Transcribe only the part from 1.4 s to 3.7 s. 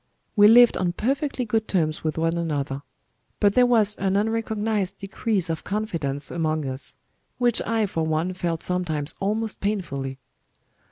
good terms with one another; but there